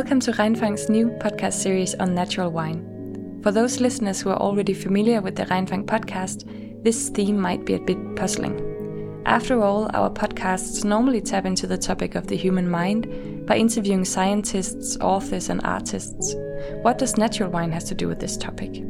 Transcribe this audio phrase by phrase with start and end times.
[0.00, 3.38] Welcome to Regnfang's new podcast series on natural wine.
[3.42, 7.74] For those listeners who are already familiar with the Rheinfang podcast, this theme might be
[7.74, 9.22] a bit puzzling.
[9.26, 14.06] After all, our podcasts normally tap into the topic of the human mind by interviewing
[14.06, 16.34] scientists, authors, and artists.
[16.80, 18.82] What does natural wine has to do with this topic?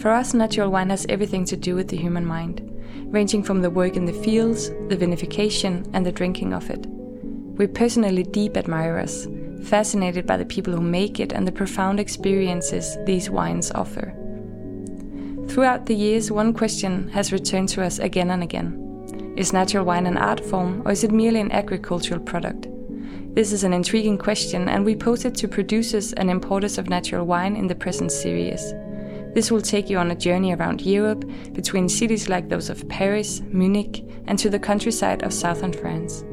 [0.00, 2.60] For us, natural wine has everything to do with the human mind,
[3.04, 6.84] ranging from the work in the fields, the vinification, and the drinking of it.
[7.56, 9.28] We're personally deep admirers,
[9.64, 14.14] fascinated by the people who make it and the profound experiences these wines offer.
[15.48, 20.06] Throughout the years, one question has returned to us again and again Is natural wine
[20.06, 22.68] an art form, or is it merely an agricultural product?
[23.34, 27.26] This is an intriguing question, and we pose it to producers and importers of natural
[27.26, 28.72] wine in the present series.
[29.34, 33.40] This will take you on a journey around Europe, between cities like those of Paris,
[33.48, 36.24] Munich, and to the countryside of southern France.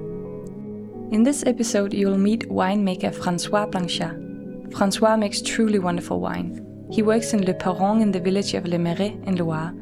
[1.11, 4.69] In this episode, you will meet winemaker Francois Blanchard.
[4.71, 6.65] Francois makes truly wonderful wine.
[6.89, 9.73] He works in Le Perron in the village of Lémeré in Loire.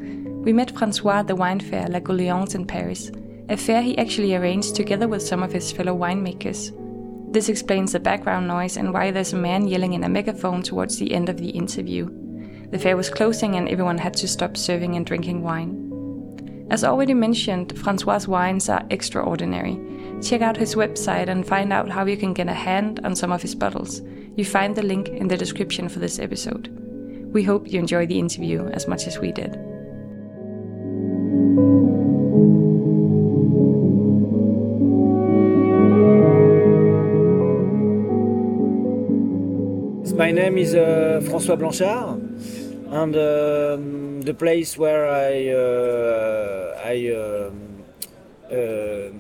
[0.44, 3.12] We met Francois at the wine fair La Gouléance in Paris,
[3.48, 6.74] a fair he actually arranged together with some of his fellow winemakers.
[7.32, 10.98] This explains the background noise and why there's a man yelling in a megaphone towards
[10.98, 12.10] the end of the interview.
[12.72, 15.86] The fair was closing and everyone had to stop serving and drinking wine.
[16.72, 19.80] As already mentioned, Francois' wines are extraordinary.
[20.22, 23.32] Check out his website and find out how you can get a hand on some
[23.32, 24.02] of his bottles.
[24.36, 26.68] You find the link in the description for this episode.
[27.34, 29.58] We hope you enjoy the interview as much as we did.
[40.16, 42.22] My name is uh, François Blanchard,
[42.92, 47.84] and um, the place where I uh, I um,
[48.52, 49.19] uh,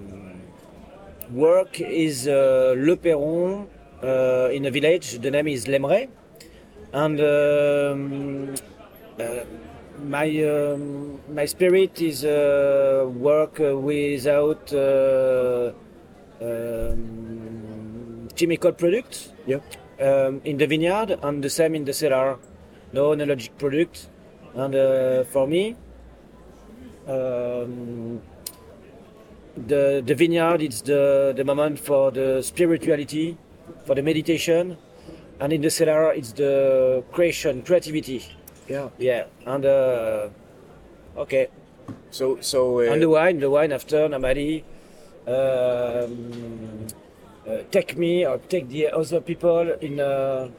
[1.31, 3.67] work is uh, Le Perron
[4.03, 5.19] uh, in a village.
[5.19, 6.09] The name is Lémeré.
[6.91, 8.55] And um,
[9.19, 9.43] uh,
[10.03, 15.71] my um, my spirit is uh, work without uh,
[16.41, 19.33] um, chemical products.
[19.45, 19.59] Yeah.
[19.99, 22.37] Um, in the vineyard and the same in the cellar.
[22.93, 24.07] No oenologic product.
[24.55, 25.75] And uh, for me,
[27.07, 28.21] um,
[29.67, 33.37] the, the vineyard is the, the moment for the spirituality,
[33.85, 34.77] for the meditation,
[35.39, 38.25] and in the cellar it's the creation, creativity.
[38.67, 38.89] Yeah.
[38.97, 40.29] Yeah, and uh,
[41.17, 41.47] okay.
[42.11, 42.79] So so.
[42.79, 44.63] Uh, and the wine, the wine after Namadi,
[45.27, 46.87] um,
[47.47, 50.51] uh, take me or take the other people in a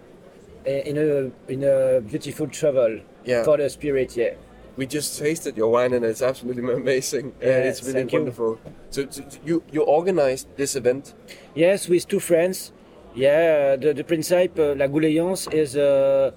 [0.65, 3.45] in a in a beautiful travel yeah.
[3.45, 4.17] for the spirit.
[4.17, 4.35] Yeah
[4.81, 7.35] we just tasted your wine and it's absolutely amazing.
[7.41, 8.59] Yeah, uh, it's really wonderful.
[8.89, 11.13] So, so, you you organized this event?
[11.55, 12.73] Yes, with two friends.
[13.15, 16.31] Yeah, the the principle uh, La Gouléance is uh,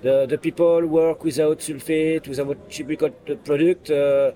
[0.00, 3.10] the the people work without sulfate, without chemical
[3.44, 3.90] product.
[3.90, 4.32] Uh,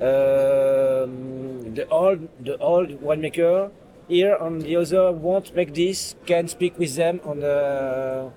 [0.00, 3.70] um, the old the old winemaker
[4.08, 8.30] here and the other won't make this can speak with them on the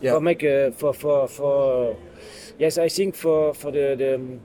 [0.00, 0.12] yeah.
[0.12, 1.96] for make uh, for for for
[2.58, 4.38] yes, I think for for the the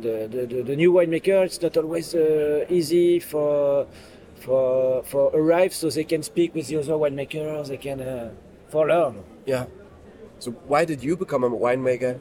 [0.00, 3.86] the, the, the new winemaker, it's not always uh, easy for
[4.36, 7.68] for for arrive, so they can speak with the other winemakers.
[7.68, 8.30] They can uh,
[8.68, 9.24] for learn.
[9.46, 9.66] Yeah.
[10.38, 12.20] So why did you become a winemaker?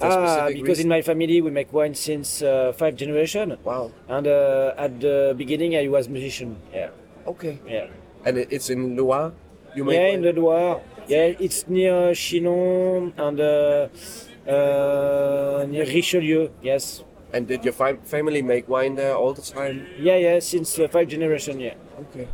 [0.00, 0.86] Ah, because reason?
[0.86, 3.58] in my family we make wine since uh, five generation.
[3.64, 3.90] Wow.
[4.08, 6.56] And uh, at the beginning I was musician.
[6.72, 6.90] Yeah.
[7.26, 7.58] Okay.
[7.66, 7.88] Yeah.
[8.24, 9.32] And it's in Loire.
[9.74, 10.14] You make yeah, wine?
[10.14, 10.80] in the Loire.
[11.08, 13.88] Yeah, it's near Chinon and uh,
[14.46, 16.50] uh, near Richelieu.
[16.62, 17.02] Yes.
[17.32, 19.86] And did your family make wine there all the time?
[19.98, 21.60] Yeah, yeah, since uh, five generation.
[21.60, 21.74] Yeah.
[22.00, 22.28] Okay.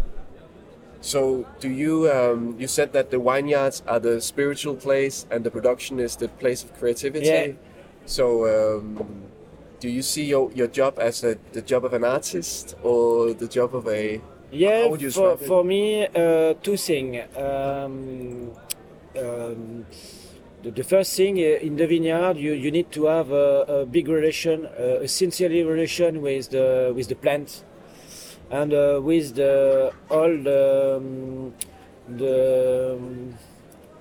[1.00, 2.10] So, do you?
[2.10, 6.28] Um, you said that the vineyards are the spiritual place, and the production is the
[6.28, 7.26] place of creativity.
[7.26, 7.52] Yeah.
[8.06, 9.24] So, um,
[9.84, 13.46] do you see your, your job as a, the job of an artist or the
[13.46, 14.18] job of a
[14.50, 18.50] yeah for, for me uh, two things um,
[19.18, 19.86] um,
[20.62, 23.86] the, the, first thing uh, in the vineyard, you, you need to have a, a
[23.86, 27.64] big relation, uh, a sincere relation with the with the plant,
[28.50, 31.54] and uh, with the all the um,
[32.08, 33.34] the, um,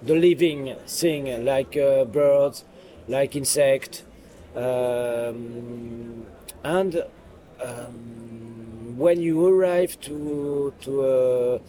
[0.02, 2.66] the living thing like uh, birds,
[3.08, 4.04] like insect,
[4.56, 6.26] um,
[6.64, 7.04] and
[7.64, 11.60] um, when you arrive to to uh,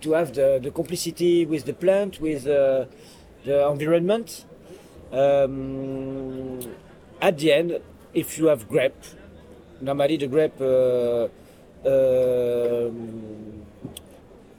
[0.00, 2.86] to have the, the complicity with the plant, with uh,
[3.44, 4.44] the environment.
[5.12, 6.60] Um,
[7.20, 7.80] at the end,
[8.12, 8.94] if you have grape,
[9.80, 11.28] normally the grape uh,
[11.86, 12.90] uh,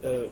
[0.06, 0.28] uh,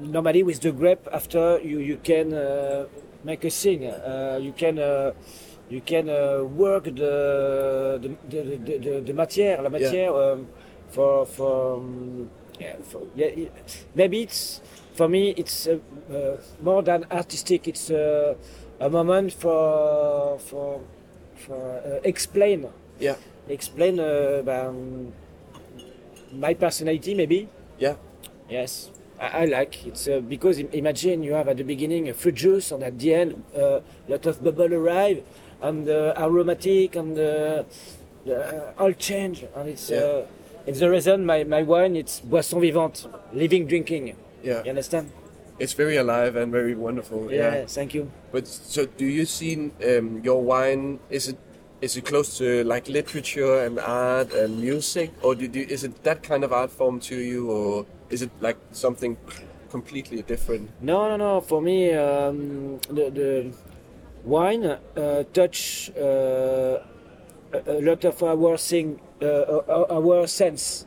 [0.00, 2.86] normally with the grape after you you can uh,
[3.22, 3.86] make a thing.
[3.86, 5.12] Uh, you can uh,
[5.68, 10.46] you can uh, work the the the, the, the, the matière, la matière um,
[10.88, 12.30] for for, um,
[12.60, 13.30] yeah, for yeah,
[13.94, 14.60] maybe it's
[14.94, 15.78] for me it's uh,
[16.12, 17.68] uh, more than artistic.
[17.68, 18.34] It's uh,
[18.80, 20.80] a moment for for
[21.36, 22.66] for uh, explain
[23.00, 23.16] Yeah.
[23.48, 25.12] explain uh, um,
[26.32, 27.48] my personality maybe.
[27.78, 27.96] Yeah.
[28.48, 28.90] Yes,
[29.20, 32.70] I, I like it's uh, because imagine you have at the beginning a fruit juice
[32.72, 35.22] and at the end a lot of bubble arrive
[35.62, 37.64] and uh, aromatic and uh,
[38.30, 40.22] uh, all change and it's Yeah.
[40.66, 44.16] It's the reason my, my wine it's boisson vivante, living drinking.
[44.42, 44.62] Yeah.
[44.62, 45.10] You understand?
[45.58, 47.32] It's very alive and very wonderful.
[47.32, 47.64] Yeah.
[47.66, 48.10] Thank you.
[48.32, 50.98] But so, do you see um, your wine?
[51.10, 51.38] Is it
[51.80, 56.02] is it close to like literature and art and music, or do you, is it
[56.02, 59.16] that kind of art form to you, or is it like something
[59.70, 60.70] completely different?
[60.80, 61.40] No, no, no.
[61.40, 63.52] For me, um, the, the
[64.24, 66.78] wine uh, touch uh,
[67.66, 70.86] a, lot of our thing, our, our sense.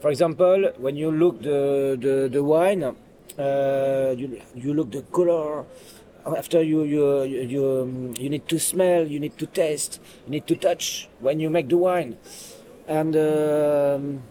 [0.00, 5.64] For example, when you look the the, the wine, uh, you you look the color.
[6.24, 10.30] After you you you you, um, you need to smell, you need to taste, you
[10.30, 12.16] need to touch when you make the wine,
[12.86, 13.16] and.
[13.16, 14.22] Um,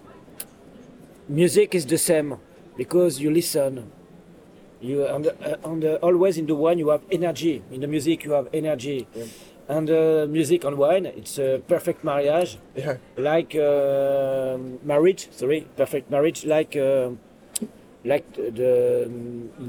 [1.29, 2.37] music is the same
[2.77, 3.89] because you listen
[4.81, 8.23] you and, uh, and uh, always in the wine you have energy in the music
[8.23, 9.25] you have energy Yeah.
[9.75, 12.97] And uh, music and wine it's a perfect marriage Yeah.
[13.29, 14.57] like uh,
[14.91, 17.09] marriage sorry perfect marriage like uh,
[18.11, 18.71] like the the,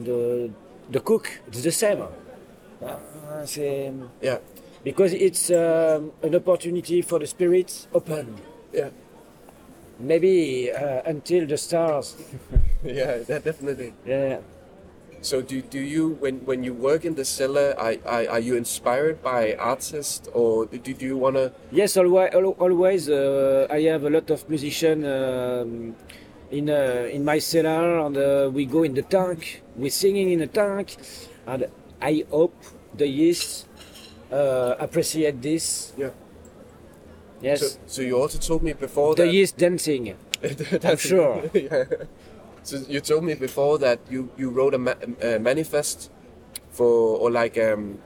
[0.08, 0.18] the
[0.94, 2.02] the cook it's the same
[2.82, 3.46] Uh,
[4.28, 4.38] Yeah.
[4.88, 8.26] because it's um, an opportunity for the spirits open
[8.74, 8.90] Yeah.
[10.10, 10.34] maybe
[10.72, 12.16] uh, until the stars
[12.84, 13.22] Yeah.
[13.28, 13.90] Definitely.
[14.06, 14.38] yeah
[15.22, 18.56] So do, do you when when you work in the cellar, are, are, are you
[18.56, 21.52] inspired by artists, or do, do you want to?
[21.70, 25.94] Yes, always, always uh, I have a lot of musicians um,
[26.50, 29.62] in uh, in my cellar, and uh, we go in the tank.
[29.76, 30.96] We're singing in the tank,
[31.46, 31.68] and
[32.02, 32.54] I hope
[32.98, 33.68] the yeast
[34.32, 35.92] uh, appreciate this.
[35.96, 36.10] Yeah.
[37.40, 39.32] Yes, So, so you also told me before the that.
[39.32, 40.14] yeast dancing.
[40.84, 41.42] I'm sure.
[41.54, 41.84] yeah.
[42.62, 46.10] So you told me before that you, you wrote a, ma- a manifest
[46.70, 47.98] for or like um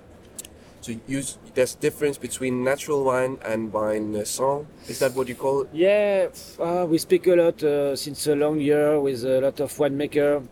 [0.80, 1.22] so you
[1.54, 4.68] there's difference between natural wine and wine uh, song.
[4.88, 5.68] Is that what you call it?
[5.72, 6.28] Yeah,
[6.60, 10.46] uh, we speak a lot uh, since a long year with a lot of winemaker,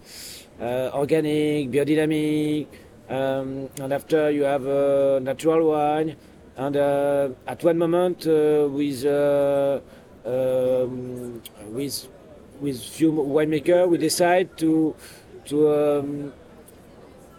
[0.61, 2.67] uh, organic, biodynamic,
[3.09, 6.17] um, and after you have uh, natural wine,
[6.57, 9.05] and uh, at one moment uh, with
[10.27, 12.09] um, with
[12.61, 14.95] with few winemaker we decide to
[15.47, 16.33] to um,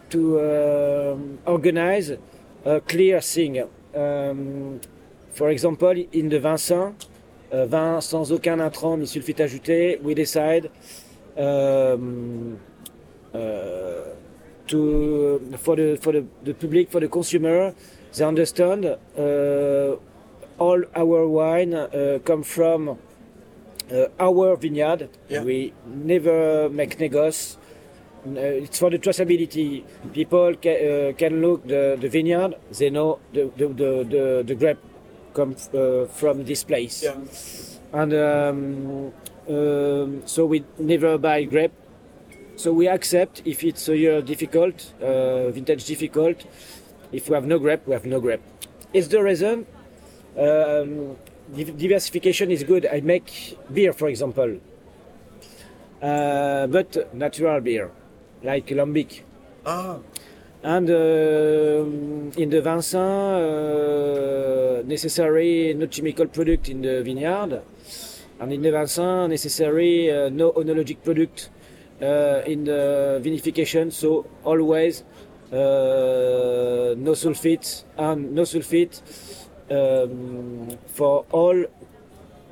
[0.10, 2.12] to um, organize
[2.66, 3.64] a clear thing.
[3.96, 4.80] Um,
[5.32, 6.96] for example, in the Vincent,
[7.54, 10.70] euh, vin sans aucun intrant ni sulfite ajouté, we decide
[11.38, 12.58] um,
[13.34, 13.38] uh,
[14.68, 17.74] to for the for the, the public for the consumer,
[18.16, 19.96] they understand uh,
[20.58, 22.96] all our wine uh, come from uh,
[24.20, 25.10] our vineyard.
[25.30, 25.44] Yeah.
[25.44, 27.58] We never make negos.
[28.26, 29.84] Uh, it's for the traceability.
[30.14, 32.56] People ca- uh, can look the, the vineyard.
[32.78, 34.80] They know the the, the, the, the grape
[35.34, 37.06] comes uh, from this place.
[37.94, 39.14] And um,
[39.48, 41.72] um, so we never buy grape.
[42.56, 46.46] So we accept if it's a year difficult, uh, vintage difficult.
[47.12, 48.42] If we have no grape, we have no grape.
[48.94, 49.68] It's the reason.
[50.38, 51.18] Um,
[51.54, 52.86] diversification is good.
[52.86, 54.60] I make beer, for example,
[56.02, 57.92] uh, but natural beer,
[58.44, 59.22] like lambic.
[59.66, 60.00] Ah,
[60.64, 67.62] And um, in the Vin S.A.I.N.S., uh, necessary no chemical product in the vineyard,
[68.40, 71.52] and in the Vin S.A.I.N.S., necessary uh, no oenologic product
[72.02, 73.92] uh, in the vinification.
[73.92, 75.04] So always
[75.52, 79.02] uh, no sulfite and no sulfite
[79.72, 81.66] um, for all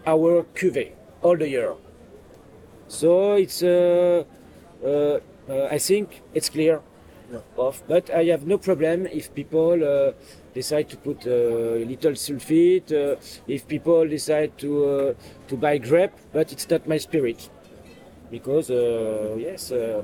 [0.06, 0.92] our cuvée
[1.22, 1.74] all the year.
[2.88, 4.24] So it's uh,
[4.84, 6.82] uh, uh, I think it's clear.
[7.58, 10.12] Of, but I have no problem if people uh,
[10.54, 13.16] decide to put uh, a little sulfite, uh,
[13.48, 15.14] if people decide to uh,
[15.48, 17.50] to buy grape, but it's not my spirit,
[18.30, 20.04] because uh, yes, uh,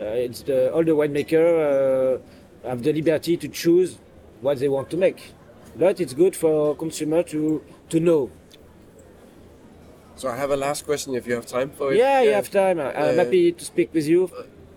[0.00, 3.98] uh, it's the, all the winemaker uh, have the liberty to choose
[4.40, 5.34] what they want to make,
[5.78, 8.30] but it's good for consumer to to know.
[10.16, 11.98] So I have a last question if you have time for it.
[11.98, 12.80] Yeah, you Uh, have time.
[12.80, 14.30] I'm uh, happy to speak with you.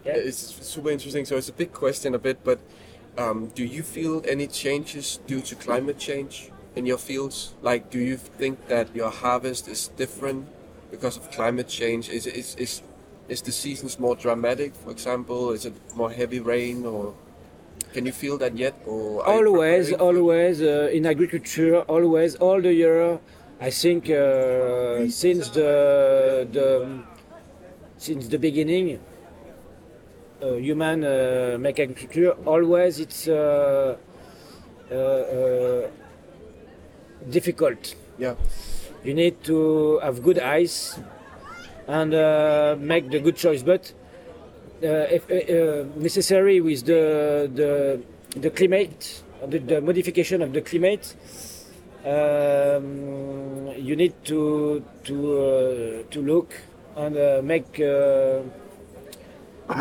[0.06, 0.18] Yeah.
[0.18, 1.25] It's super interesting.
[1.25, 2.60] So it's a big question, a bit, but
[3.18, 7.53] um, do you feel any changes due to climate change in your fields?
[7.62, 10.48] Like, do you think that your harvest is different
[10.91, 12.10] because of climate change?
[12.10, 12.82] Is is is
[13.29, 14.75] is the seasons more dramatic?
[14.75, 17.13] For example, is it more heavy rain, or
[17.93, 18.75] can you feel that yet?
[18.86, 23.19] Or always, always uh, in agriculture, always all the year.
[23.62, 27.03] I think uh, since the the
[27.98, 29.00] since the beginning,
[30.41, 32.31] uh, human uh, make agriculture.
[32.46, 33.98] Always it's uh,
[34.91, 35.88] uh, uh,
[37.29, 37.96] difficult.
[38.17, 38.36] Yeah,
[39.03, 41.00] You need to have good eyes
[41.88, 43.63] and uh, make the good choice.
[43.63, 43.93] But
[44.88, 48.01] if uh, uh, necessary with the the
[48.39, 51.15] the climate, the, the modification of the climate,
[52.05, 56.53] um, you need to to uh, to look
[56.95, 58.41] and uh, make uh,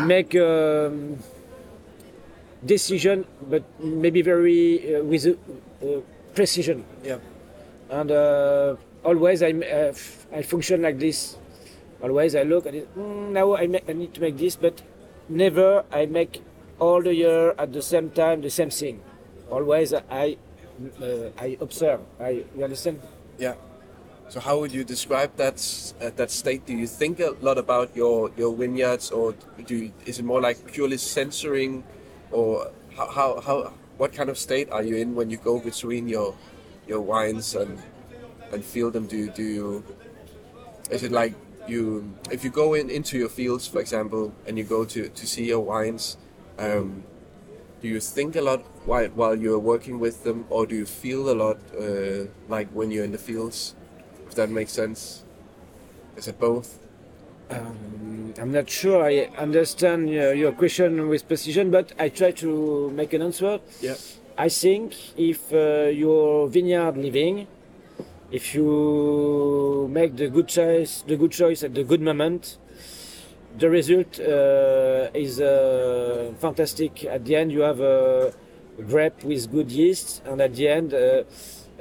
[0.05, 1.17] make um,
[2.65, 5.33] decision, but maybe very uh, with uh,
[5.85, 6.01] uh,
[6.35, 7.17] precision yeah,
[7.89, 9.93] and uh, always I, uh,
[10.35, 11.37] I function like this.
[12.01, 12.87] Always I look at it.
[12.95, 14.81] "Mm, now I, I need to make this, but
[15.29, 16.41] never I make
[16.79, 19.01] all the year at the same time the same thing.
[19.49, 20.37] Always I
[21.01, 22.01] uh, I observe.
[22.19, 23.01] I you understand?
[23.37, 23.55] yeah.
[24.29, 25.57] So how would you describe that
[25.99, 26.65] uh, that state?
[26.67, 29.33] Do you think a lot about your your vineyards, or
[29.65, 31.83] do you, is it more like purely censoring,
[32.31, 36.07] or how, how how what kind of state are you in when you go between
[36.07, 36.35] your
[36.87, 37.81] your wines and
[38.53, 39.07] and feel them?
[39.07, 39.83] Do you, do you
[40.91, 41.33] is it like
[41.69, 45.27] you if you go in into your fields, for example, and you go to to
[45.27, 46.17] see your wines?
[46.57, 47.03] Um,
[47.81, 51.29] do you think a lot while, while you're working with them, or do you feel
[51.29, 53.75] a lot uh, like when you're in the fields?
[54.27, 55.23] If that makes sense.
[56.17, 56.79] Is it both?
[57.49, 62.91] Um, I'm not sure I understand uh, your question with precision, but I try to
[62.91, 63.59] make an answer.
[63.81, 63.95] Yeah.
[64.37, 67.47] I think if uh, your vineyard living,
[68.31, 72.57] if you make the good choice, the good choice at the good moment,
[73.57, 77.03] the result uh, is uh, fantastic.
[77.05, 78.33] At the end, you have a
[78.87, 81.23] grape with good yeast, and at the end, uh,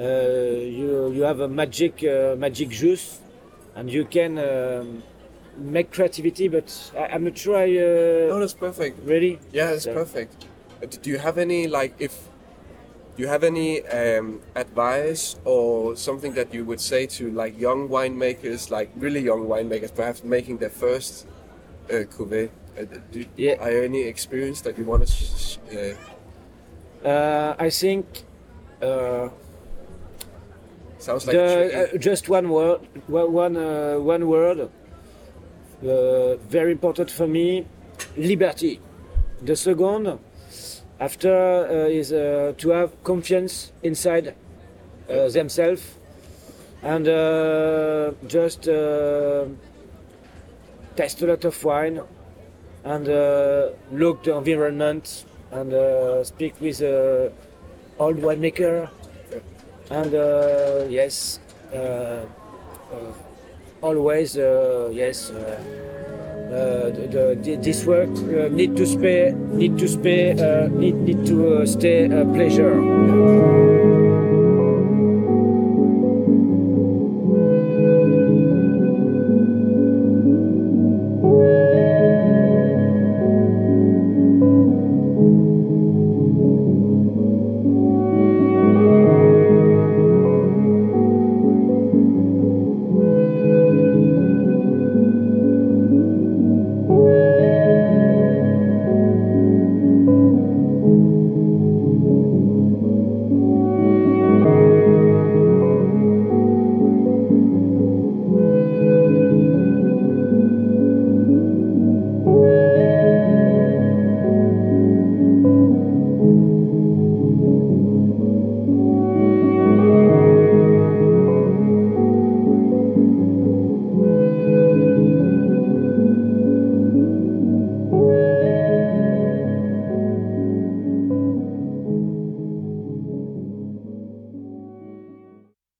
[0.01, 3.21] uh, you you have a magic uh, magic juice,
[3.77, 5.03] and you can um,
[5.59, 6.49] make creativity.
[6.49, 9.01] But I, I'm not sure I No, uh, that's perfect.
[9.05, 9.39] really.
[9.53, 10.47] Yeah, it's So- perfect.
[10.83, 12.28] Uh, Do you have any like if
[13.19, 17.89] do you have any um, advice or something that you would say to like young
[17.89, 21.27] winemakers, like really young winemakers, perhaps making their first
[21.91, 22.49] uh, cuvée?
[22.79, 23.55] Uh, do, Yeah.
[23.55, 25.13] Are there any experience that you want to?
[25.13, 28.07] Sh- uh, Uh, I think.
[28.81, 29.29] Uh,
[30.99, 31.49] sounds like the,
[31.95, 34.59] uh, just one word, one one, uh, one word.
[35.83, 37.67] Uh, very important for me,
[38.17, 38.81] liberty.
[39.43, 40.19] The second,
[41.01, 44.35] after uh, is uh, to have confidence inside
[45.09, 45.97] uh, themselves
[46.83, 49.45] and uh, just uh,
[50.97, 52.01] taste a lot of wine
[52.85, 56.83] and uh, look the environment and speak with
[57.99, 58.89] old winemaker
[59.91, 61.41] and yes,
[63.81, 65.33] always yes.
[66.49, 70.95] Uh, uh, the, the, this work uh, need to spare, need to spare, uh, need,
[70.95, 73.98] need to stay pleasure.